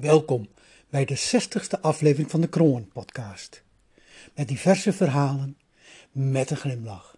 Welkom 0.00 0.48
bij 0.90 1.04
de 1.04 1.18
60ste 1.18 1.80
aflevering 1.80 2.30
van 2.30 2.40
de 2.40 2.48
Kroon 2.48 2.88
podcast. 2.92 3.62
Met 4.34 4.48
diverse 4.48 4.92
verhalen, 4.92 5.56
met 6.12 6.50
een 6.50 6.56
glimlach. 6.56 7.16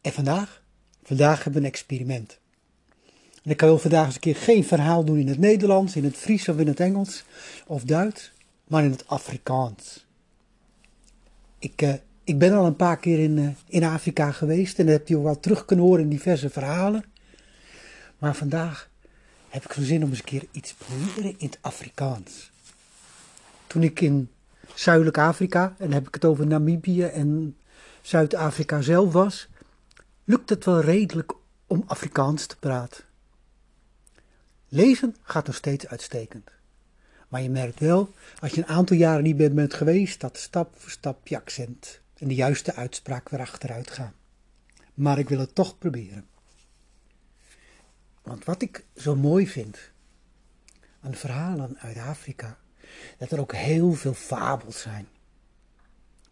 En 0.00 0.12
vandaag? 0.12 0.62
Vandaag 1.02 1.34
hebben 1.34 1.52
we 1.52 1.58
een 1.58 1.72
experiment. 1.72 2.38
En 3.42 3.50
ik 3.50 3.60
wil 3.60 3.78
vandaag 3.78 4.06
eens 4.06 4.14
een 4.14 4.20
keer 4.20 4.36
geen 4.36 4.64
verhaal 4.64 5.04
doen 5.04 5.18
in 5.18 5.28
het 5.28 5.38
Nederlands, 5.38 5.96
in 5.96 6.04
het 6.04 6.16
Fries 6.16 6.48
of 6.48 6.58
in 6.58 6.66
het 6.66 6.80
Engels 6.80 7.24
of 7.66 7.82
Duits, 7.82 8.32
maar 8.64 8.84
in 8.84 8.90
het 8.90 9.08
Afrikaans. 9.08 10.06
Ik, 11.58 11.82
uh, 11.82 11.94
ik 12.24 12.38
ben 12.38 12.52
al 12.52 12.66
een 12.66 12.76
paar 12.76 12.98
keer 12.98 13.18
in, 13.18 13.36
uh, 13.36 13.48
in 13.68 13.84
Afrika 13.84 14.32
geweest 14.32 14.78
en 14.78 14.86
heb 14.86 15.08
je 15.08 15.20
wel 15.20 15.40
terug 15.40 15.64
kunnen 15.64 15.84
horen 15.84 16.02
in 16.02 16.08
diverse 16.08 16.50
verhalen. 16.50 17.04
Maar 18.18 18.36
vandaag 18.36 18.90
heb 19.56 19.64
ik 19.64 19.84
zin 19.84 20.02
om 20.02 20.08
eens 20.08 20.18
een 20.18 20.24
keer 20.24 20.46
iets 20.50 20.68
te 20.68 20.84
proberen 20.84 21.34
in 21.38 21.46
het 21.46 21.58
Afrikaans. 21.60 22.50
Toen 23.66 23.82
ik 23.82 24.00
in 24.00 24.30
Zuidelijk 24.74 25.18
Afrika, 25.18 25.74
en 25.78 25.92
heb 25.92 26.06
ik 26.06 26.14
het 26.14 26.24
over 26.24 26.46
Namibië 26.46 27.02
en 27.02 27.56
Zuid-Afrika 28.02 28.80
zelf 28.80 29.12
was, 29.12 29.48
lukt 30.24 30.50
het 30.50 30.64
wel 30.64 30.80
redelijk 30.80 31.32
om 31.66 31.84
Afrikaans 31.86 32.46
te 32.46 32.56
praten. 32.56 33.04
Lezen 34.68 35.16
gaat 35.22 35.46
nog 35.46 35.56
steeds 35.56 35.86
uitstekend. 35.86 36.50
Maar 37.28 37.42
je 37.42 37.50
merkt 37.50 37.80
wel, 37.80 38.14
als 38.40 38.52
je 38.52 38.60
een 38.60 38.66
aantal 38.66 38.96
jaren 38.96 39.22
niet 39.22 39.54
bent 39.54 39.74
geweest, 39.74 40.20
dat 40.20 40.38
stap 40.38 40.74
voor 40.76 40.90
stap 40.90 41.28
je 41.28 41.36
accent 41.36 42.00
en 42.14 42.28
de 42.28 42.34
juiste 42.34 42.74
uitspraak 42.74 43.28
weer 43.28 43.40
achteruit 43.40 43.90
gaan. 43.90 44.12
Maar 44.94 45.18
ik 45.18 45.28
wil 45.28 45.38
het 45.38 45.54
toch 45.54 45.78
proberen. 45.78 46.24
Want 48.26 48.44
wat 48.44 48.62
ik 48.62 48.84
zo 48.96 49.16
mooi 49.16 49.48
vind 49.48 49.90
aan 51.00 51.10
de 51.10 51.16
verhalen 51.16 51.78
uit 51.78 51.98
Afrika, 51.98 52.58
dat 53.18 53.30
er 53.30 53.40
ook 53.40 53.54
heel 53.54 53.92
veel 53.92 54.14
fabels 54.14 54.80
zijn. 54.80 55.08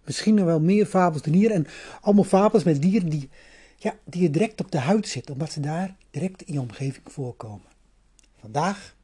Misschien 0.04 0.34
nog 0.34 0.44
wel 0.44 0.60
meer 0.60 0.86
fabels 0.86 1.22
dan 1.22 1.32
hier. 1.32 1.50
En 1.50 1.66
allemaal 2.00 2.24
fabels 2.24 2.64
met 2.64 2.82
dieren 2.82 3.08
die, 3.08 3.30
ja, 3.76 3.98
die 4.04 4.22
je 4.22 4.30
direct 4.30 4.60
op 4.60 4.70
de 4.70 4.78
huid 4.78 5.08
zitten, 5.08 5.32
omdat 5.32 5.52
ze 5.52 5.60
daar 5.60 5.96
direct 6.10 6.42
in 6.42 6.52
je 6.52 6.60
omgeving 6.60 7.12
voorkomen. 7.12 7.68
Vandaag 8.40 8.96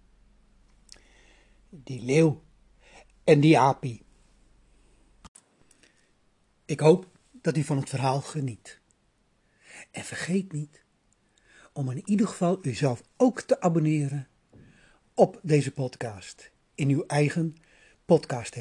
die 1.69 2.03
leeuw 2.03 2.43
en 3.25 3.41
die 3.41 3.59
apie. 3.59 4.03
Ik 6.65 6.81
hoop 6.81 7.07
dat 7.33 7.57
u 7.57 7.63
van 7.63 7.77
het 7.77 7.89
verhaal 7.89 8.21
geniet. 8.21 8.81
En 9.91 10.05
vergeet 10.05 10.53
niet 10.53 10.83
om 11.73 11.91
in 11.91 12.03
ieder 12.05 12.29
geval 12.29 12.59
uzelf 12.63 13.03
ook 13.17 13.41
te 13.41 13.61
abonneren 13.61 14.29
op 15.15 15.41
deze 15.43 15.73
podcast 15.73 16.51
in 16.75 16.89
uw 16.89 17.05
eigen 17.07 17.57
podcast. 18.05 18.57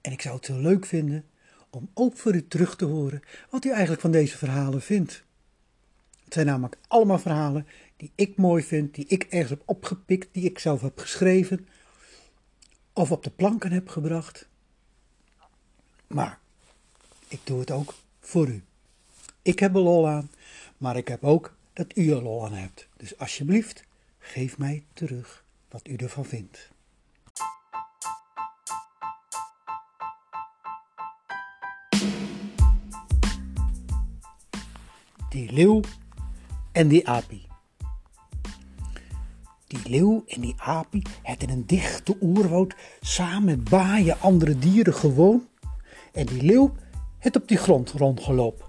En 0.00 0.12
ik 0.12 0.22
zou 0.22 0.36
het 0.36 0.44
zo 0.44 0.60
leuk 0.60 0.86
vinden 0.86 1.24
om 1.70 1.90
ook 1.94 2.16
voor 2.16 2.34
u 2.34 2.48
terug 2.48 2.76
te 2.76 2.84
horen 2.84 3.22
wat 3.50 3.64
u 3.64 3.70
eigenlijk 3.70 4.00
van 4.00 4.10
deze 4.10 4.36
verhalen 4.36 4.82
vindt. 4.82 5.24
Het 6.24 6.32
zijn 6.32 6.46
namelijk 6.46 6.78
allemaal 6.88 7.18
verhalen 7.18 7.66
die 7.96 8.12
ik 8.14 8.36
mooi 8.36 8.62
vind, 8.62 8.94
die 8.94 9.06
ik 9.06 9.22
ergens 9.22 9.50
heb 9.50 9.62
opgepikt, 9.64 10.28
die 10.32 10.44
ik 10.44 10.58
zelf 10.58 10.80
heb 10.80 10.98
geschreven 10.98 11.68
of 12.92 13.12
op 13.12 13.24
de 13.24 13.30
planken 13.30 13.72
heb 13.72 13.88
gebracht. 13.88 14.48
Maar 16.06 16.38
ik 17.28 17.40
doe 17.44 17.60
het 17.60 17.70
ook 17.70 17.94
voor 18.20 18.48
u. 18.48 18.62
Ik 19.42 19.58
heb 19.58 19.74
er 19.74 19.80
lol 19.80 20.08
aan, 20.08 20.30
maar 20.78 20.96
ik 20.96 21.08
heb 21.08 21.24
ook 21.24 21.56
dat 21.78 21.96
u 21.96 22.10
er 22.10 22.22
lol 22.22 22.44
aan 22.44 22.52
hebt. 22.52 22.88
Dus 22.96 23.18
alsjeblieft, 23.18 23.84
geef 24.18 24.58
mij 24.58 24.84
terug 24.92 25.44
wat 25.68 25.88
u 25.88 25.94
ervan 25.94 26.24
vindt. 26.24 26.70
Die 35.28 35.52
leeuw 35.52 35.80
en 36.72 36.88
die 36.88 37.08
apie. 37.08 37.46
Die 39.66 39.88
leeuw 39.88 40.24
en 40.26 40.40
die 40.40 40.54
apie 40.56 41.02
hadden 41.22 41.50
een 41.50 41.66
dichte 41.66 42.16
oerwoud 42.20 42.74
samen 43.00 43.44
met 43.44 43.68
baaien 43.68 44.20
andere 44.20 44.58
dieren 44.58 44.94
gewoon. 44.94 45.48
En 46.12 46.26
die 46.26 46.42
leeuw 46.42 46.74
het 47.18 47.36
op 47.36 47.48
die 47.48 47.58
grond 47.58 47.90
rondgelopen. 47.90 48.67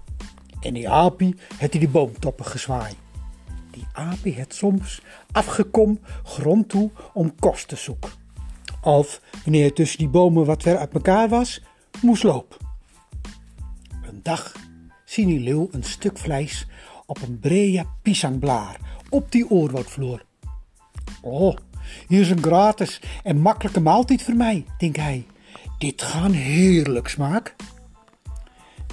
En 0.60 0.74
die 0.74 0.88
apie 0.88 1.36
het 1.56 1.72
die 1.72 1.88
boomtoppen 1.88 2.44
gezwaaid. 2.44 2.96
Die 3.70 3.86
apie 3.92 4.34
het 4.34 4.54
soms 4.54 5.00
afgekom 5.32 6.00
grond 6.24 6.68
toe 6.68 6.90
om 7.12 7.34
kost 7.38 7.68
te 7.68 7.76
zoeken. 7.76 8.10
Of 8.82 9.20
wanneer 9.44 9.64
het 9.64 9.74
tussen 9.74 9.98
die 9.98 10.08
bomen 10.08 10.46
wat 10.46 10.62
ver 10.62 10.78
uit 10.78 10.94
elkaar 10.94 11.28
was, 11.28 11.62
moest 12.02 12.22
lopen. 12.22 12.56
Een 14.02 14.20
dag 14.22 14.54
zien 15.04 15.26
die 15.26 15.40
leeuw 15.40 15.68
een 15.70 15.82
stuk 15.84 16.18
vlees 16.18 16.66
op 17.06 17.22
een 17.22 17.38
brea 17.38 17.84
pisangblaar 18.02 18.80
op 19.08 19.32
die 19.32 19.50
oorwoudvloer. 19.50 20.24
Oh, 21.20 21.56
hier 22.08 22.20
is 22.20 22.30
een 22.30 22.42
gratis 22.42 23.00
en 23.22 23.40
makkelijke 23.40 23.80
maaltijd 23.80 24.22
voor 24.22 24.36
mij, 24.36 24.64
denkt 24.78 24.96
hij. 24.96 25.26
Dit 25.78 26.02
gaan 26.02 26.32
heerlijk 26.32 27.08
smaak. 27.08 27.56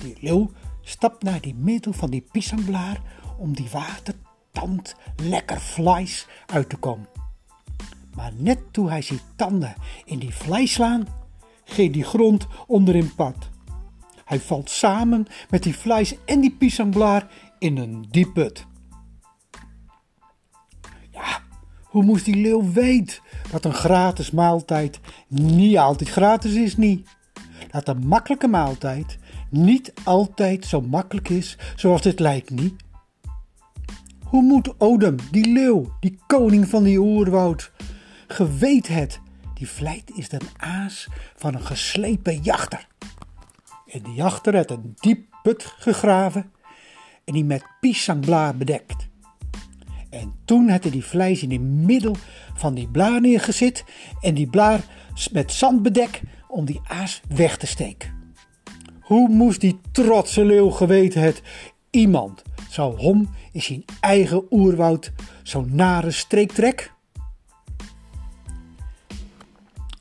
Die 0.02 0.18
leeuw 0.20 0.52
stapt 0.88 1.24
naar 1.24 1.42
die 1.42 1.56
middel 1.56 1.94
van 1.94 2.10
die 2.10 2.28
pissangblaar 2.32 3.02
om 3.38 3.56
die 3.56 3.70
watertand 3.72 4.96
lekker 5.16 5.62
vlees 5.62 6.28
uit 6.46 6.70
te 6.70 6.76
komen. 6.78 7.08
Maar 8.16 8.32
net 8.38 8.60
toen 8.74 8.90
hij 8.90 9.02
zijn 9.02 9.20
tanden 9.36 9.76
in 10.06 10.20
die 10.20 10.34
vlees 10.34 10.74
slaan, 10.74 11.08
gaat 11.66 11.94
die 11.94 12.04
grond 12.04 12.48
onder 12.68 12.96
in 12.96 13.16
pad. 13.16 13.50
Hij 14.26 14.40
valt 14.40 14.70
samen 14.70 15.28
met 15.50 15.64
die 15.64 15.78
vlees 15.78 16.16
en 16.26 16.42
die 16.42 16.56
pissangblaar 16.56 17.28
in 17.60 17.78
een 17.78 18.06
diep 18.10 18.34
put. 18.34 18.66
Ja, 21.12 21.42
hoe 21.84 22.04
moest 22.04 22.26
die 22.26 22.36
leeuw 22.36 22.72
weten 22.72 23.20
dat 23.52 23.66
een 23.66 23.74
gratis 23.74 24.32
maaltijd 24.32 25.00
niet 25.28 25.78
altijd 25.78 26.10
gratis 26.10 26.54
is, 26.54 26.78
niet? 26.78 27.10
Dat 27.72 27.88
een 27.88 28.08
makkelijke 28.08 28.48
maaltijd 28.48 29.18
niet 29.50 29.94
altijd 30.04 30.66
zo 30.66 30.82
makkelijk 30.82 31.30
is 31.30 31.58
zoals 31.76 32.02
dit 32.02 32.20
lijkt, 32.20 32.50
niet? 32.50 32.74
Hoe 34.24 34.42
moet 34.42 34.80
Odem, 34.80 35.16
die 35.32 35.52
leeuw, 35.52 35.96
die 36.00 36.20
koning 36.28 36.68
van 36.68 36.84
die 36.84 37.00
oerwoud, 37.00 37.72
geweet 38.28 38.88
het, 38.88 39.20
die 39.54 39.68
vlijt 39.68 40.12
is 40.16 40.30
de 40.30 40.40
aas 40.58 41.08
van 41.36 41.54
een 41.54 41.66
geslepen 41.66 42.42
jachter. 42.42 42.88
En 43.88 44.04
die 44.04 44.14
jachter 44.14 44.56
had 44.56 44.72
een 44.72 44.96
diep 45.00 45.36
put 45.44 45.64
gegraven 45.64 46.52
en 47.26 47.34
die 47.34 47.46
met 47.46 47.66
pissangblaar 47.80 48.58
bedekt. 48.58 49.08
En 50.10 50.34
toen 50.46 50.70
had 50.70 50.84
hij 50.84 50.92
die 50.92 51.06
vlees 51.06 51.42
in 51.42 51.52
het 51.52 51.62
middel 51.62 52.16
van 52.54 52.74
die 52.74 52.88
blaar 52.88 53.22
neergezet 53.22 53.84
en 54.22 54.34
die 54.34 54.48
blaar 54.48 54.86
met 55.32 55.52
zand 55.52 55.84
bedekt 55.84 56.22
om 56.48 56.66
die 56.66 56.82
aas 56.88 57.22
weg 57.28 57.58
te 57.58 57.68
steken. 57.68 58.17
Hoe 59.08 59.30
moest 59.30 59.62
die 59.62 59.80
trotse 59.92 60.46
leeuw 60.46 60.70
geweten 60.70 61.22
het? 61.22 61.42
Iemand 61.90 62.42
zou 62.70 62.98
hom 62.98 63.30
in 63.52 63.62
zijn 63.62 63.86
eigen 64.00 64.46
oerwoud 64.50 65.12
zo'n 65.44 65.76
nare 65.76 66.12
streek 66.12 66.52
trek? 66.52 66.94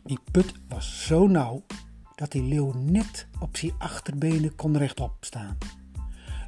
Die 0.04 0.18
put 0.30 0.52
was 0.68 1.06
zo 1.06 1.26
nauw 1.26 1.62
dat 2.14 2.32
die 2.32 2.42
leeuw 2.42 2.72
net 2.76 3.26
op 3.40 3.56
zijn 3.56 3.72
achterbenen 3.78 4.54
kon 4.54 4.76
rechtop 4.76 5.12
staan. 5.20 5.58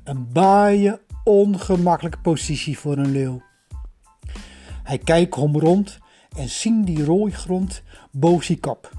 Een 0.05 0.33
baaie 0.33 1.01
ongemakkelijke 1.25 2.21
positie 2.21 2.79
voor 2.79 2.97
een 2.97 3.13
leeuw. 3.13 3.43
Hij 4.83 4.99
kijkt 4.99 5.37
om 5.37 5.59
rond 5.59 5.99
en 6.37 6.49
ziet 6.49 6.87
die 6.87 7.05
rooigrond 7.05 7.83
boven 8.11 8.45
zijn 8.45 8.61
kop. 8.61 8.93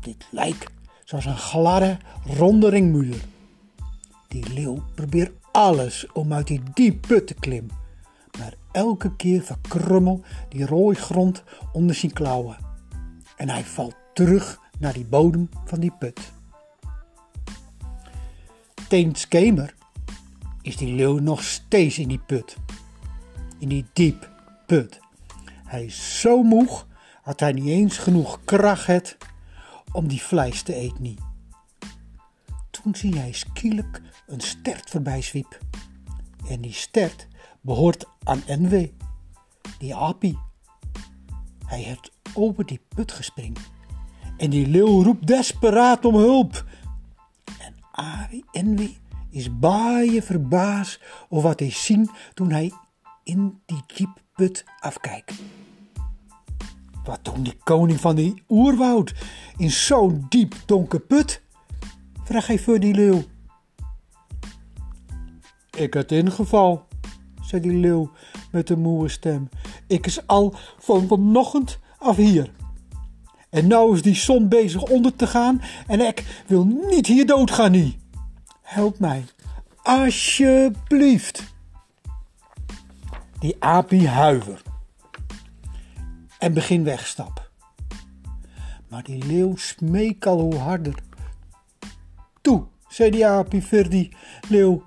Dit 0.00 0.26
lijkt 0.30 0.70
zoals 1.12 1.26
een 1.26 1.38
gladde, 1.38 1.98
ronde 2.24 2.68
ringmuur. 2.68 3.16
Die 4.28 4.52
leeuw 4.52 4.82
probeert 4.94 5.32
alles 5.50 6.06
om 6.12 6.32
uit 6.32 6.46
die 6.46 6.62
diepe 6.74 7.06
put 7.06 7.26
te 7.26 7.34
klimmen, 7.34 7.70
maar 8.38 8.54
elke 8.70 9.16
keer 9.16 9.42
verkrummel 9.42 10.22
die 10.48 10.66
rooigrond 10.66 11.42
onder 11.72 11.96
zijn 11.96 12.12
klauwen. 12.12 12.56
En 13.36 13.48
hij 13.48 13.64
valt 13.64 13.94
terug 14.14 14.60
naar 14.78 14.92
die 14.92 15.04
bodem 15.04 15.48
van 15.64 15.80
die 15.80 15.92
put. 15.98 16.32
Teens 18.88 19.28
kemer 19.28 19.74
is 20.62 20.76
die 20.76 20.94
leeuw 20.94 21.18
nog 21.18 21.42
steeds 21.42 21.98
in 21.98 22.08
die 22.08 22.22
put. 22.26 22.56
In 23.58 23.68
die 23.68 23.86
diep 23.92 24.30
put. 24.66 25.00
Hij 25.64 25.84
is 25.84 26.20
zo 26.20 26.42
moe 26.42 26.68
dat 27.24 27.40
hij 27.40 27.52
niet 27.52 27.66
eens 27.66 27.98
genoeg 27.98 28.38
kracht 28.44 28.86
heeft 28.86 29.16
om 29.92 30.08
die 30.08 30.22
vlees 30.22 30.62
te 30.62 30.74
eten 30.74 31.02
niet. 31.02 31.20
Toen 32.70 32.94
zie 32.94 33.18
hij 33.18 33.32
skielijk 33.32 34.02
een 34.26 34.40
stert 34.40 34.90
voorbij 34.90 35.22
zwiep. 35.22 35.58
En 36.48 36.60
die 36.60 36.72
stert 36.72 37.28
behoort 37.60 38.06
aan 38.22 38.42
NW, 38.46 38.86
die 39.78 39.94
apie. 39.94 40.38
Hij 41.66 41.82
het 41.82 42.12
over 42.34 42.66
die 42.66 42.80
put 42.88 43.12
gespring. 43.12 43.56
En 44.36 44.50
die 44.50 44.66
leeuw 44.66 45.02
roept 45.02 45.26
desperaat 45.26 46.04
om 46.04 46.14
hulp. 46.14 46.64
En 47.58 47.74
Enwi 48.52 48.98
is 49.30 49.58
baaie 49.58 50.22
verbaasd 50.22 51.00
over 51.28 51.48
wat 51.48 51.60
hij 51.60 51.70
zien 51.70 52.10
toen 52.34 52.50
hij 52.50 52.72
in 53.24 53.60
die 53.66 53.82
jeepput 53.86 54.64
afkijkt. 54.80 55.42
Wat 57.04 57.18
doen 57.22 57.42
die 57.42 57.56
koning 57.64 58.00
van 58.00 58.16
die 58.16 58.42
oerwoud 58.48 59.14
in 59.56 59.70
zo'n 59.70 60.26
diep 60.28 60.54
donker 60.66 61.00
put? 61.00 61.42
Vraag 62.24 62.46
hij 62.46 62.58
voor 62.58 62.80
die 62.80 62.94
leeuw. 62.94 63.22
Ik 65.76 65.94
het 65.94 66.12
ingeval, 66.12 66.86
zei 67.40 67.62
die 67.62 67.72
leeuw 67.72 68.10
met 68.50 68.70
een 68.70 68.80
moe 68.80 69.08
stem. 69.08 69.48
Ik 69.86 70.06
is 70.06 70.26
al 70.26 70.54
van 70.78 71.06
vanochtend 71.06 71.78
af 71.98 72.16
hier. 72.16 72.50
En 73.50 73.66
nou 73.66 73.94
is 73.94 74.02
die 74.02 74.14
zon 74.14 74.48
bezig 74.48 74.82
onder 74.82 75.16
te 75.16 75.26
gaan 75.26 75.62
en 75.86 76.00
ik 76.00 76.44
wil 76.46 76.64
niet 76.64 77.06
hier 77.06 77.26
doodgaan 77.26 77.70
nie. 77.70 77.98
Help 78.62 78.98
mij, 78.98 79.24
alsjeblieft. 79.82 81.54
Die 83.38 83.56
apie 83.58 84.08
huiver 84.08 84.71
en 86.42 86.52
begin 86.52 86.84
wegstap. 86.84 87.50
Maar 88.88 89.02
die 89.02 89.26
leeuw 89.26 89.56
smeek 89.56 90.26
al 90.26 90.40
hoe 90.40 90.54
harder. 90.54 90.94
Toe, 92.40 92.64
zei 92.88 93.10
die 93.10 93.26
apie 93.26 93.62
voor 93.62 93.88
die 93.88 94.16
leeuw. 94.48 94.82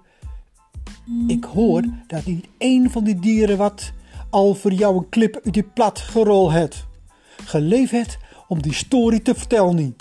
Ik 1.27 1.43
hoor 1.43 1.83
dat 2.07 2.25
niet 2.25 2.47
één 2.57 2.91
van 2.91 3.03
die 3.03 3.19
dieren 3.19 3.57
wat 3.57 3.91
al 4.29 4.55
voor 4.55 4.73
jou 4.73 4.97
een 4.97 5.09
klip 5.09 5.39
uit 5.43 5.53
die 5.53 5.63
plat 5.63 5.99
gerol 5.99 6.51
het. 6.51 6.85
Geleefd 7.45 7.91
het 7.91 8.17
om 8.47 8.61
die 8.61 8.73
story 8.73 9.19
te 9.19 9.35
vertellen. 9.35 9.95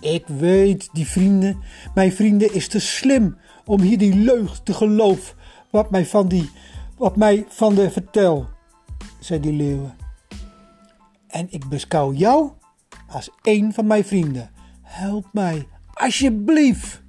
Ik 0.00 0.26
weet, 0.26 0.88
die 0.92 1.06
vrienden, 1.06 1.62
mijn 1.94 2.12
vrienden 2.12 2.54
is 2.54 2.68
te 2.68 2.80
slim 2.80 3.38
om 3.64 3.80
hier 3.80 3.98
die 3.98 4.14
leugd 4.14 4.64
te 4.64 4.74
geloven 4.74 5.36
wat 5.70 5.90
mij 5.90 6.06
van 6.06 6.28
die, 6.28 6.50
wat 6.96 7.16
mij 7.16 7.44
van 7.48 7.74
de 7.74 7.90
vertel, 7.90 8.48
zei 9.24 9.40
die 9.40 9.52
leeuwen. 9.52 9.96
En 11.26 11.46
ik 11.50 11.68
beschouw 11.68 12.12
jou 12.12 12.50
als 13.08 13.30
een 13.42 13.72
van 13.72 13.86
mijn 13.86 14.04
vrienden. 14.04 14.50
Help 14.82 15.26
mij, 15.32 15.66
alsjeblieft. 15.92 17.02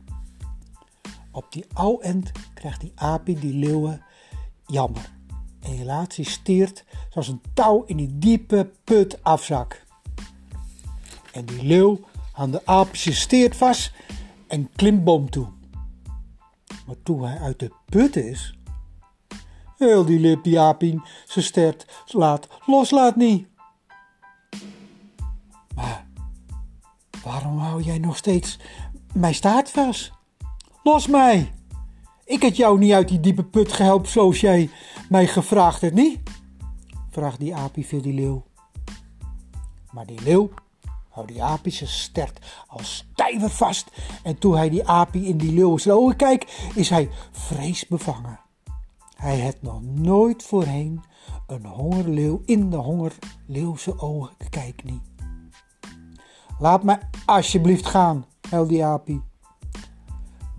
Op 1.31 1.45
die 1.49 1.65
oude 1.73 2.03
end 2.03 2.31
krijgt 2.53 2.81
die 2.81 2.91
apie 2.95 3.39
die 3.39 3.53
leeuwen 3.53 4.01
jammer. 4.65 5.11
En 5.59 5.87
hij 5.87 6.07
steert 6.07 6.85
zoals 7.09 7.27
een 7.27 7.41
touw 7.53 7.83
in 7.83 7.97
die 7.97 8.17
diepe 8.17 8.71
put 8.83 9.23
afzak. 9.23 9.85
En 11.31 11.45
die 11.45 11.63
leeuw 11.63 11.99
aan 12.33 12.51
de 12.51 12.65
aapje 12.65 13.13
steert 13.13 13.55
vast 13.55 13.93
en 14.47 14.69
klimt 14.75 15.03
boom 15.03 15.29
toe. 15.29 15.47
Maar 16.85 16.95
toen 17.03 17.23
hij 17.23 17.39
uit 17.39 17.59
de 17.59 17.71
put 17.85 18.15
is, 18.15 18.57
heel 19.77 20.05
die 20.05 20.19
lip 20.19 20.43
die 20.43 20.59
aapien, 20.59 21.03
ze 21.25 21.41
stert, 21.41 22.03
laat, 22.07 22.47
loslaat 22.65 23.15
niet. 23.15 23.47
Maar 25.75 26.05
waarom 27.23 27.57
hou 27.57 27.81
jij 27.81 27.97
nog 27.97 28.17
steeds 28.17 28.59
mijn 29.13 29.35
staart 29.35 29.69
vast? 29.71 30.11
Los 30.83 31.07
mij! 31.07 31.53
Ik 32.25 32.43
had 32.43 32.55
jou 32.55 32.79
niet 32.79 32.91
uit 32.91 33.07
die 33.07 33.19
diepe 33.19 33.43
put 33.43 33.71
gehelpt 33.71 34.09
zoals 34.09 34.39
jij 34.39 34.69
mij 35.09 35.27
gevraagd 35.27 35.81
hebt, 35.81 35.93
niet? 35.93 36.19
Vraagt 37.09 37.39
die 37.39 37.55
apie 37.55 37.87
voor 37.87 38.01
die 38.01 38.13
leeuw. 38.13 38.45
Maar 39.91 40.05
die 40.05 40.21
leeuw 40.21 40.49
houdt 41.09 41.29
die 41.29 41.43
apie 41.43 41.71
zijn 41.71 41.89
stert 41.89 42.39
als 42.67 42.95
stijver 42.95 43.49
vast. 43.49 43.91
En 44.23 44.37
toen 44.37 44.55
hij 44.55 44.69
die 44.69 44.87
apie 44.87 45.25
in 45.25 45.37
die 45.37 45.53
leeuw 45.53 45.77
ogen 45.87 46.15
kijkt, 46.15 46.51
is 46.75 46.89
hij 46.89 47.09
vreesbevangen. 47.31 48.39
Hij 49.23 49.41
had 49.41 49.61
nog 49.61 49.81
nooit 49.81 50.43
voorheen 50.43 51.03
een 51.47 51.65
hongerleeuw 51.65 52.41
in 52.45 52.69
de 52.69 52.77
hongerleeuwse 52.77 53.99
ogen 53.99 54.35
gekeken 54.37 54.85
niet. 54.85 55.01
Laat 56.59 56.83
mij 56.83 56.99
alsjeblieft 57.25 57.85
gaan, 57.85 58.25
huilde 58.49 58.69
die 58.69 58.85
apie. 58.85 59.21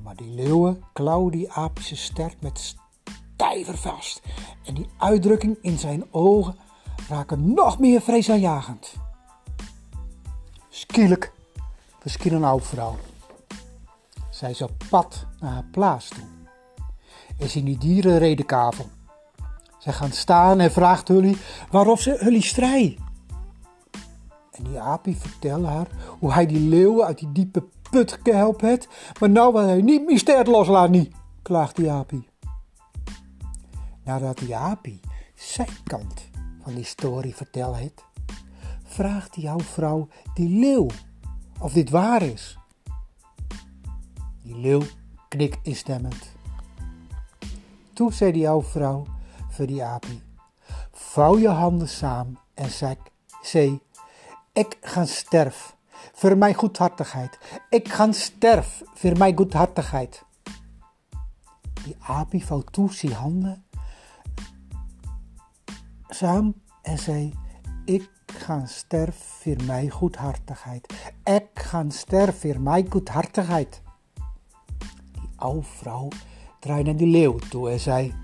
Maar 0.03 0.17
die 0.17 0.31
leeuwen 0.31 0.83
klauwen 0.93 1.33
die 1.33 1.53
apische 1.53 1.97
sterk 1.97 2.37
met 2.41 2.77
stijver 3.35 3.77
vast. 3.77 4.23
En 4.65 4.75
die 4.75 4.89
uitdrukking 4.99 5.59
in 5.61 5.79
zijn 5.79 6.13
ogen 6.13 6.57
raken 7.09 7.55
nog 7.55 7.79
meer 7.79 8.01
vreesaanjagend. 8.01 8.95
Skielik 10.69 11.33
verscheen 11.99 12.33
een 12.33 12.45
oude 12.45 12.65
vrouw. 12.65 12.97
Zij 14.31 14.57
op 14.61 14.73
pad 14.91 15.27
naar 15.41 15.53
haar 15.53 15.69
plaats 15.71 16.09
toe. 16.09 16.34
En 17.39 17.49
zien 17.49 17.65
die 17.65 17.79
dieren 17.79 18.19
redenkavel. 18.19 18.87
Zij 19.79 19.93
gaan 19.93 20.13
staan 20.13 20.61
en 20.61 20.73
vraagt 20.73 21.09
Hully 21.09 21.37
waarof 21.71 22.01
ze 22.01 22.17
Hully 22.19 22.41
strijdt. 22.41 23.01
En 24.51 24.65
die 24.65 24.81
apie 24.81 25.17
vertelt 25.17 25.67
haar 25.67 25.87
hoe 26.19 26.33
hij 26.33 26.47
die 26.47 26.69
leeuwen 26.69 27.07
uit 27.07 27.19
die 27.19 27.33
diepe 27.33 27.65
put 27.91 28.19
gehelpen 28.23 28.69
heeft, 28.69 28.89
maar 29.21 29.31
nou 29.31 29.53
wil 29.53 29.67
hij 29.67 29.83
niet 29.83 30.07
meer 30.07 30.19
sterk 30.19 30.47
loslaten, 30.47 30.91
niet, 30.91 31.15
klaagt 31.43 31.77
die 31.77 31.91
apie. 31.91 32.29
Nadat 34.05 34.39
die 34.39 34.57
apie 34.57 35.01
zijn 35.35 35.69
kant 35.85 36.31
van 36.63 36.75
die 36.75 36.85
story 36.85 37.33
verteld 37.33 37.77
heeft, 37.77 38.05
vraagt 38.85 39.35
die 39.35 39.51
vrouw 39.57 40.09
die 40.35 40.59
leeuw 40.59 40.87
of 41.59 41.73
dit 41.73 41.91
waar 41.91 42.23
is. 42.23 42.59
Die 44.43 44.57
leeuw 44.57 44.83
knikt 45.29 45.59
instemmend. 45.63 46.34
Toen 47.95 48.13
zei 48.13 48.33
die 48.33 48.49
oude 48.49 48.67
vrouw 48.67 49.07
voor 49.49 49.67
die 49.67 49.85
apie, 49.85 50.23
vouw 50.93 51.39
je 51.39 51.49
handen 51.49 51.89
samen 51.89 52.39
en 52.55 52.71
zeg, 52.71 52.97
zei, 53.43 53.81
ik 54.53 54.79
ga 54.81 55.05
sterf 55.05 55.77
voor 56.13 56.39
mijn 56.39 56.55
goedhartigheid. 56.55 57.39
Ik 57.69 57.89
ga 57.89 58.13
sterf 58.13 58.83
voor 58.95 59.19
mijn 59.19 59.37
goedhartigheid. 59.37 60.25
Die 61.85 61.97
apie 62.01 62.45
vouwt 62.47 62.73
toe 62.73 62.93
zijn 62.93 63.13
handen 63.13 63.65
samen 66.09 66.63
en 66.83 66.99
zei, 66.99 67.33
ik 67.85 68.11
ga 68.27 68.67
sterf 68.67 69.17
voor 69.17 69.57
mijn 69.67 69.91
goedhartigheid. 69.91 71.11
Ik 71.25 71.49
ga 71.55 71.85
sterf 71.89 72.41
voor 72.41 72.61
mijn 72.61 72.91
goedhartigheid. 72.91 73.83
Die 75.13 75.31
oude 75.37 75.63
vrouw 75.63 76.09
draaide 76.65 76.95
die 76.95 77.07
leeuw 77.07 77.39
toe 77.51 77.71
en 77.71 77.81
zei, 77.81 78.15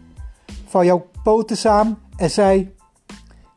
vouw 0.66 0.85
jouw 0.85 1.06
poten 1.23 1.56
samen 1.56 1.99
en 2.16 2.30
zei, 2.30 2.75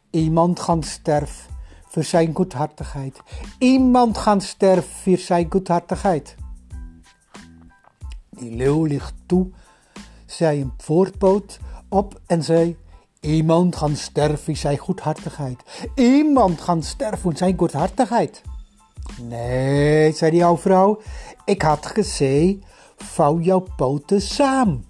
iemand 0.09 0.59
gaat 0.59 0.85
sterf 0.85 1.49
voor 1.87 2.03
zijn 2.03 2.35
goedhartigheid. 2.35 3.21
Iemand 3.57 4.17
gaan 4.17 4.41
sterven 4.41 4.91
voor 4.91 5.17
zijn 5.17 5.47
goedhartigheid. 5.49 6.35
Die 8.29 8.55
leeuw 8.55 8.83
ligt 8.83 9.13
toe, 9.25 9.49
zei 10.25 10.61
een 10.61 10.73
voortpoot 10.77 11.59
op 11.89 12.19
en 12.25 12.43
zei: 12.43 12.77
Iemand 13.19 13.75
gaan 13.75 13.95
sterven 13.95 14.37
voor 14.37 14.55
zijn 14.55 14.77
goedhartigheid. 14.77 15.63
Iemand 15.95 16.61
gaan 16.61 16.83
sterven 16.83 17.19
voor 17.19 17.37
zijn 17.37 17.57
goedhartigheid. 17.57 18.41
Nee, 19.21 20.11
zei 20.11 20.31
die 20.31 20.45
oude 20.45 20.61
vrouw, 20.61 21.01
ik 21.45 21.61
had 21.61 21.85
gezegd: 21.85 22.55
vouw 22.97 23.39
jouw 23.39 23.65
poten 23.75 24.21
samen. 24.21 24.85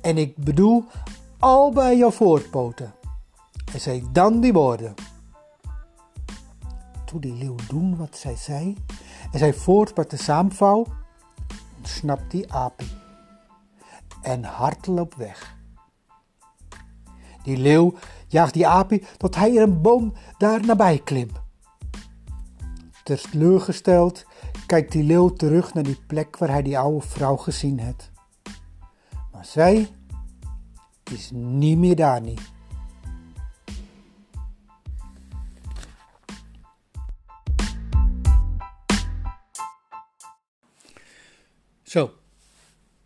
En 0.00 0.18
ik 0.18 0.36
bedoel 0.36 0.84
al 1.38 1.72
bij 1.72 1.96
jouw 1.96 2.10
voortpoten. 2.10 2.94
En 3.72 3.80
zei 3.80 4.04
dan 4.12 4.40
die 4.40 4.52
woorden 4.52 4.94
toen 7.08 7.20
die 7.20 7.34
leeuw 7.34 7.56
doen 7.68 7.96
wat 7.96 8.16
zij 8.16 8.36
zei 8.36 8.76
en 9.32 9.38
zij 9.38 9.54
de 10.08 10.16
saamvouw, 10.16 10.86
ontsnapt 11.76 12.30
die 12.30 12.52
apie 12.52 12.88
en 14.22 14.44
hart 14.44 14.86
loopt 14.86 15.16
weg. 15.16 15.56
Die 17.42 17.56
leeuw 17.56 17.94
jaagt 18.26 18.54
die 18.54 18.66
apie 18.66 19.04
tot 19.16 19.34
hij 19.34 19.56
er 19.56 19.62
een 19.62 19.82
boom 19.82 20.12
daar 20.38 20.66
nabij 20.66 20.98
klimt. 20.98 21.40
Teleurgesteld 23.02 24.24
kijkt 24.68 24.92
die 24.92 25.02
leeuw 25.02 25.28
terug 25.28 25.74
naar 25.74 25.82
die 25.82 26.00
plek 26.06 26.36
waar 26.36 26.48
hij 26.48 26.62
die 26.62 26.78
oude 26.78 27.06
vrouw 27.06 27.36
gezien 27.36 27.78
heeft. 27.78 28.10
Maar 29.32 29.44
zij 29.44 29.88
is 31.10 31.30
niet 31.30 31.78
meer 31.78 31.96
daar 31.96 32.20
niet. 32.20 32.40
Zo, 41.82 42.14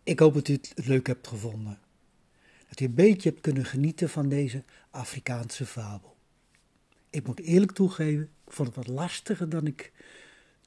ik 0.03 0.19
hoop 0.19 0.33
dat 0.33 0.47
u 0.47 0.53
het 0.53 0.73
leuk 0.75 1.07
hebt 1.07 1.27
gevonden. 1.27 1.79
dat 2.69 2.79
u 2.79 2.85
een 2.85 2.93
beetje 2.93 3.29
hebt 3.29 3.41
kunnen 3.41 3.65
genieten 3.65 4.09
van 4.09 4.29
deze 4.29 4.63
Afrikaanse 4.89 5.65
fabel. 5.65 6.15
Ik 7.09 7.27
moet 7.27 7.39
eerlijk 7.39 7.71
toegeven, 7.71 8.29
ik 8.45 8.53
vond 8.53 8.67
het 8.67 8.77
wat 8.77 8.87
lastiger 8.87 9.49
dan 9.49 9.67
ik, 9.67 9.91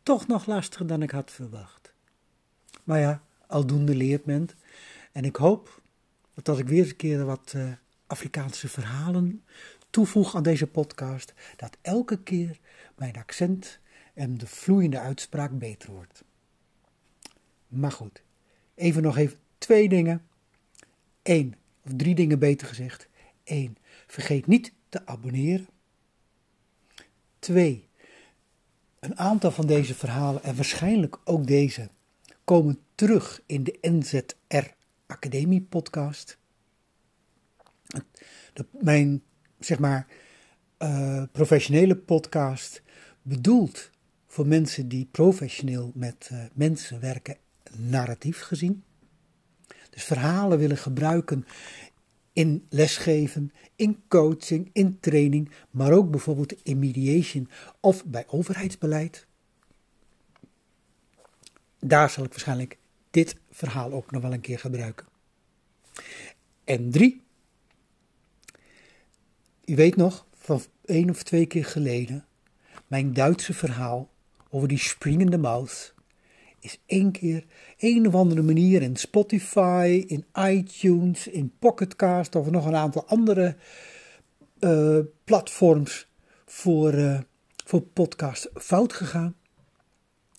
toch 0.07 0.27
nog 0.27 0.47
lastiger 0.47 0.87
dan 0.87 1.03
ik 1.03 1.11
had 1.11 1.31
verwacht. 1.31 1.93
Maar 2.85 2.99
ja, 2.99 3.23
aldoende 3.47 3.95
leert 3.95 4.25
men. 4.25 4.49
En 5.13 5.25
ik 5.25 5.37
hoop 5.37 5.83
dat 6.35 6.59
ik 6.59 6.69
weer 6.69 6.79
eens 6.79 6.91
een 6.91 6.97
keer 6.97 7.25
wat 7.25 7.53
uh, 7.57 7.73
Afrikaanse 8.07 8.69
verhalen 8.69 9.45
toevoeg 9.91 10.35
aan 10.35 10.43
deze 10.43 10.67
podcast, 10.67 11.35
dat 11.57 11.77
elke 11.81 12.23
keer 12.23 12.59
mijn 12.97 13.17
accent 13.17 13.79
en 14.15 14.39
de 14.39 14.47
vloeiende 14.47 14.99
uitspraak 14.99 15.59
beter 15.59 15.91
wordt. 15.91 16.25
Maar 17.69 17.93
goed, 17.93 18.23
even 18.75 19.03
nog 19.03 19.17
even 19.17 19.39
twee 19.59 19.89
dingen. 19.89 20.27
Eén, 21.23 21.55
of 21.83 21.93
drie 21.97 22.15
dingen 22.15 22.39
beter 22.39 22.67
gezegd. 22.67 23.09
Eén, 23.45 23.77
vergeet 24.07 24.47
niet 24.47 24.73
te 24.89 25.07
abonneren. 25.07 25.69
Twee, 27.39 27.89
een 29.01 29.19
aantal 29.19 29.51
van 29.51 29.67
deze 29.67 29.95
verhalen 29.95 30.43
en 30.43 30.57
waarschijnlijk 30.57 31.19
ook 31.25 31.47
deze 31.47 31.89
komen 32.45 32.79
terug 32.95 33.43
in 33.47 33.65
de 33.65 33.79
NZR 33.81 34.67
Academie 35.07 35.63
podcast. 35.63 36.39
mijn, 38.71 39.23
zeg 39.59 39.79
maar, 39.79 40.07
uh, 40.79 41.23
professionele 41.33 41.97
podcast 41.97 42.83
bedoeld 43.23 43.91
voor 44.27 44.47
mensen 44.47 44.89
die 44.89 45.09
professioneel 45.11 45.93
met 45.95 46.29
uh, 46.33 46.45
mensen 46.55 47.01
werken, 47.01 47.37
narratief 47.77 48.41
gezien. 48.41 48.85
Dus 49.91 50.05
verhalen 50.05 50.59
willen 50.59 50.77
gebruiken 50.77 51.47
in 52.37 52.67
lesgeven, 52.69 53.53
in 53.77 54.03
coaching, 54.09 54.71
in 54.73 55.01
training, 55.01 55.51
maar 55.71 55.93
ook 55.93 56.11
bijvoorbeeld 56.11 56.63
in 56.63 56.79
mediation 56.79 57.49
of 57.81 58.05
bij 58.05 58.25
overheidsbeleid. 58.27 59.27
Daar 61.79 62.11
zal 62.11 62.25
ik 62.25 62.31
waarschijnlijk 62.31 62.79
dit 63.11 63.37
verhaal 63.51 63.93
ook 63.93 64.11
nog 64.11 64.23
wel 64.23 64.33
een 64.33 64.41
keer 64.41 64.59
gebruiken. 64.59 65.07
En 66.65 66.91
drie, 66.91 67.23
u 69.65 69.75
weet 69.75 69.97
nog, 69.97 70.27
van 70.35 70.63
één 70.85 71.11
of 71.11 71.23
twee 71.23 71.47
keer 71.47 71.65
geleden, 71.65 72.27
mijn 72.87 73.13
Duitse 73.13 73.55
verhaal 73.55 74.11
over 74.51 74.69
die 74.69 74.79
springende 74.79 75.39
maus 75.39 75.95
is 76.67 76.81
één 76.87 77.11
keer 77.11 77.45
een 77.79 78.07
of 78.07 78.15
andere 78.15 78.43
manier 78.43 78.83
in 78.83 78.97
Spotify, 78.97 80.05
in 80.07 80.25
iTunes, 80.35 81.27
in 81.27 81.53
Pocketcast 81.59 82.35
of 82.35 82.51
nog 82.51 82.67
een 82.67 82.77
aantal 82.77 83.07
andere 83.07 83.57
uh, 84.61 84.99
platforms 85.25 86.09
voor, 86.47 86.95
uh, 86.95 87.21
voor 87.65 87.81
podcast 87.81 88.51
fout 88.55 88.93
gegaan. 88.93 89.35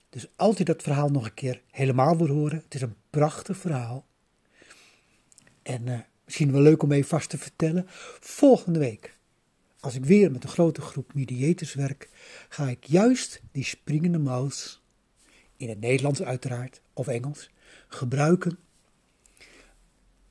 Dus 0.09 0.27
als 0.35 0.59
u 0.59 0.63
dat 0.63 0.81
verhaal 0.81 1.09
nog 1.09 1.25
een 1.25 1.33
keer 1.33 1.61
helemaal 1.71 2.17
wil 2.17 2.27
horen, 2.27 2.57
het 2.63 2.75
is 2.75 2.81
een 2.81 2.95
prachtig 3.09 3.57
verhaal. 3.57 4.05
En 5.61 5.87
uh, 5.87 5.99
misschien 6.25 6.51
wel 6.51 6.61
leuk 6.61 6.83
om 6.83 6.91
even 6.91 7.09
vast 7.09 7.29
te 7.29 7.37
vertellen. 7.37 7.85
Volgende 8.19 8.79
week, 8.79 9.17
als 9.79 9.95
ik 9.95 10.05
weer 10.05 10.31
met 10.31 10.43
een 10.43 10.49
grote 10.49 10.81
groep 10.81 11.13
mediators 11.13 11.73
werk, 11.73 12.09
ga 12.49 12.69
ik 12.69 12.85
juist 12.85 13.41
die 13.51 13.63
springende 13.63 14.19
maus 14.19 14.81
in 15.57 15.69
het 15.69 15.79
Nederlands 15.79 16.23
uiteraard, 16.23 16.81
of 16.93 17.07
Engels, 17.07 17.49
gebruiken 17.87 18.57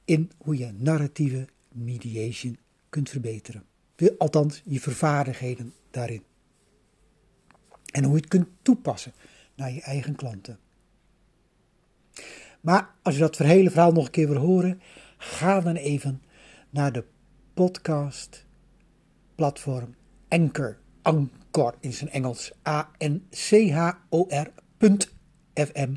in 0.04 0.30
hoe 0.38 0.56
je 0.56 0.72
narratieve 0.72 1.48
mediation 1.72 2.58
kunt 2.88 3.08
verbeteren. 3.08 3.64
Althans, 4.18 4.62
je 4.64 4.80
vervaardigheden 4.80 5.74
daarin. 5.90 6.22
En 7.92 8.04
hoe 8.04 8.14
je 8.14 8.20
het 8.20 8.28
kunt 8.28 8.48
toepassen 8.62 9.12
naar 9.54 9.72
je 9.72 9.80
eigen 9.80 10.14
klanten. 10.14 10.58
Maar 12.60 12.94
als 13.02 13.14
je 13.14 13.20
dat 13.20 13.38
hele 13.38 13.70
verhaal 13.70 13.92
nog 13.92 14.04
een 14.04 14.10
keer 14.10 14.28
wil 14.28 14.40
horen, 14.40 14.80
ga 15.16 15.60
dan 15.60 15.74
even 15.74 16.22
naar 16.70 16.92
de 16.92 17.04
podcast 17.54 18.44
platform 19.34 19.94
Anchor. 20.28 20.78
Anchor 21.02 21.74
in 21.80 21.92
zijn 21.92 22.10
Engels. 22.10 22.52
A-N-C-H-O-R. 22.66 24.52
FM 25.56 25.94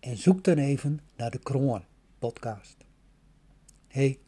en 0.00 0.16
zoek 0.16 0.44
dan 0.44 0.58
even 0.58 1.00
naar 1.16 1.30
de 1.30 1.38
Kroon 1.38 1.84
podcast. 2.18 2.76
hey, 3.88 4.18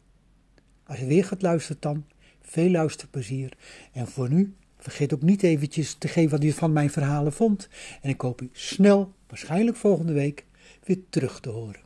als 0.83 0.99
je 0.99 1.05
weer 1.05 1.25
gaat 1.25 1.41
luisteren 1.41 1.81
dan, 1.81 2.05
veel 2.41 2.69
luisterplezier 2.69 3.57
en 3.91 4.07
voor 4.07 4.29
nu 4.29 4.55
vergeet 4.77 5.13
ook 5.13 5.21
niet 5.21 5.43
eventjes 5.43 5.93
te 5.93 6.07
geven 6.07 6.29
wat 6.31 6.43
u 6.43 6.51
van 6.51 6.73
mijn 6.73 6.89
verhalen 6.89 7.33
vond 7.33 7.69
en 8.01 8.09
ik 8.09 8.21
hoop 8.21 8.41
u 8.41 8.49
snel, 8.51 9.13
waarschijnlijk 9.27 9.77
volgende 9.77 10.13
week, 10.13 10.45
weer 10.83 10.99
terug 11.09 11.39
te 11.39 11.49
horen. 11.49 11.84